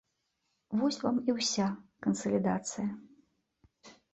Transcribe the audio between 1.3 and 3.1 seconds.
ўся кансалідацыя.